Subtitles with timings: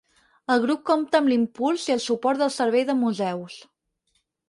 [0.53, 3.63] El grup compta amb l'impuls i el suport del Servei de Museus.